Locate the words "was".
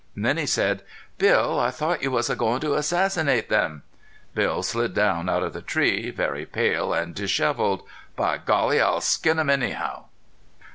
2.09-2.27